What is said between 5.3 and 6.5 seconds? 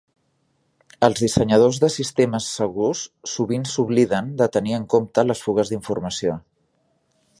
les fugues d'informació.